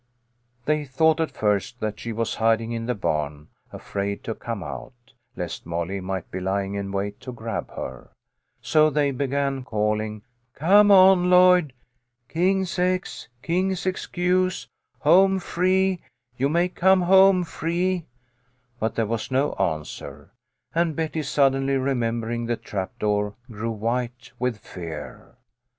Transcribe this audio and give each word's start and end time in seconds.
THEY 0.65 0.83
thought 0.83 1.19
at 1.21 1.29
first 1.29 1.79
that 1.79 1.99
she 1.99 2.11
was 2.11 2.33
hiding 2.33 2.71
in 2.71 2.87
the 2.87 2.95
barn, 2.95 3.49
afraid 3.71 4.23
to 4.23 4.33
come 4.33 4.63
out, 4.63 5.13
lest 5.35 5.67
Molly 5.67 6.01
might 6.01 6.31
be 6.31 6.39
lying 6.39 6.73
in 6.73 6.91
wait 6.91 7.19
to 7.21 7.31
grab 7.31 7.69
her. 7.75 8.09
So 8.63 8.89
they 8.89 9.11
began 9.11 9.63
calling:" 9.63 10.23
Come 10.55 10.89
on, 10.89 11.29
Lloyd! 11.29 11.73
King's 12.27 12.79
X! 12.79 13.27
King's 13.43 13.85
excuse! 13.85 14.67
Home 15.01 15.37
free 15.37 15.97
1 15.99 15.99
You 16.37 16.49
may 16.49 16.67
come 16.67 17.03
home 17.03 17.43
free!" 17.43 18.07
But 18.79 18.95
there 18.95 19.05
was 19.05 19.29
no 19.29 19.53
answer, 19.53 20.31
and 20.73 20.95
Betty, 20.95 21.21
suddenly 21.21 21.77
remembering 21.77 22.47
the 22.47 22.57
trap 22.57 22.97
door, 22.97 23.35
grew 23.51 23.69
white 23.69 24.31
with 24.39 24.57
fear. 24.57 25.35